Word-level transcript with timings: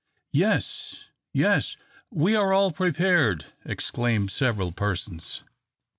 "Yes, 0.33 1.09
yes, 1.31 1.77
we 2.09 2.33
are 2.35 2.53
all 2.53 2.71
prepared!" 2.71 3.45
exclaimed 3.63 4.31
several 4.31 4.71
persons. 4.71 5.43